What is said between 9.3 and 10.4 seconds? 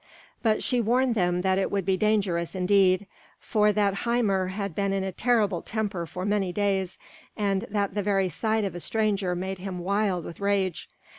made him wild with